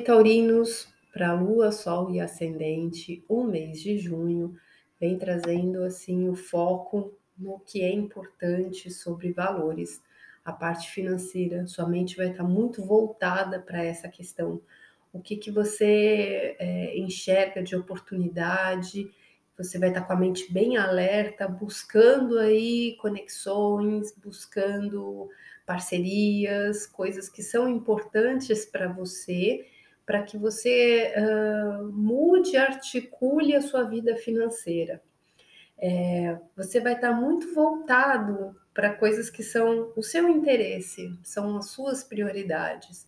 [0.00, 4.56] taurinos, para Lua, Sol e Ascendente, o mês de junho
[4.98, 10.02] vem trazendo assim o foco no que é importante sobre valores,
[10.44, 11.64] a parte financeira.
[11.68, 14.60] Sua mente vai estar muito voltada para essa questão.
[15.12, 19.12] O que, que você é, enxerga de oportunidade?
[19.56, 25.28] Você vai estar com a mente bem alerta, buscando aí conexões, buscando
[25.66, 29.66] parcerias, coisas que são importantes para você
[30.04, 35.02] para que você uh, mude, articule a sua vida financeira.
[35.78, 41.70] É, você vai estar muito voltado para coisas que são o seu interesse, são as
[41.70, 43.06] suas prioridades.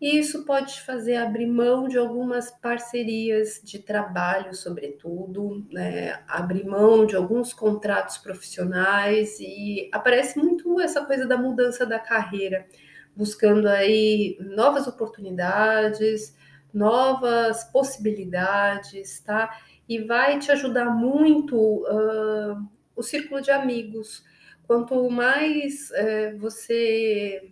[0.00, 6.22] E isso pode te fazer abrir mão de algumas parcerias de trabalho, sobretudo, né?
[6.26, 12.66] abrir mão de alguns contratos profissionais e aparece muito essa coisa da mudança da carreira
[13.14, 16.34] buscando aí novas oportunidades,
[16.72, 19.50] novas possibilidades, tá?
[19.88, 24.24] E vai te ajudar muito uh, o círculo de amigos.
[24.66, 27.50] Quanto mais uh, você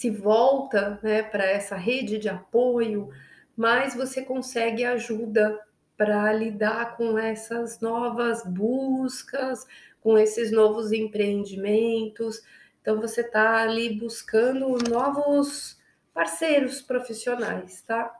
[0.00, 3.10] se volta né, para essa rede de apoio,
[3.54, 5.60] mais você consegue ajuda
[5.94, 9.66] para lidar com essas novas buscas,
[10.00, 12.42] com esses novos empreendimentos,
[12.80, 15.78] então você está ali buscando novos
[16.14, 18.10] parceiros profissionais, tá?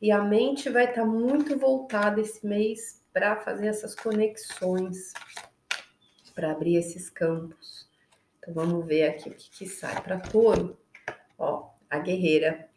[0.00, 5.12] E a mente vai estar tá muito voltada esse mês para fazer essas conexões,
[6.32, 7.89] para abrir esses campos.
[8.40, 10.76] Então vamos ver aqui o que, que sai para touro.
[11.38, 12.68] Ó, a guerreira.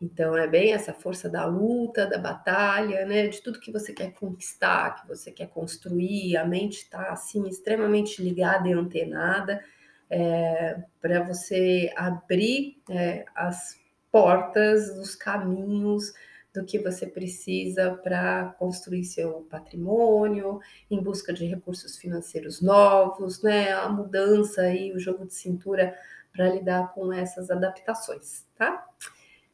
[0.00, 3.28] Então é bem essa força da luta, da batalha, né?
[3.28, 6.36] De tudo que você quer conquistar, que você quer construir.
[6.38, 9.62] A mente está assim extremamente ligada e antenada
[10.08, 13.78] é, para você abrir é, as
[14.10, 16.12] portas, os caminhos
[16.52, 23.72] do que você precisa para construir seu patrimônio, em busca de recursos financeiros novos, né?
[23.72, 25.96] A mudança e o jogo de cintura
[26.32, 28.86] para lidar com essas adaptações, tá?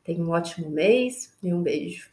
[0.04, 2.08] Tenha um ótimo mês e um beijo.